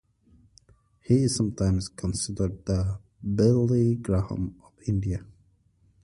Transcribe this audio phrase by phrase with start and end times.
[1.01, 5.23] He is sometimes considered the "Billy Graham of India".